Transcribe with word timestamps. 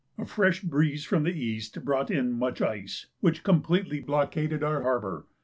A 0.17 0.25
fresh 0.25 0.61
breeze 0.61 1.05
from 1.05 1.21
the 1.25 1.29
east 1.39 1.85
brought 1.85 2.09
in 2.09 2.31
much 2.33 2.59
ice, 2.59 3.05
which 3.19 3.43
completely 3.43 3.99
blockaded 3.99 4.63
our 4.63 4.81
harbour. 4.81 5.27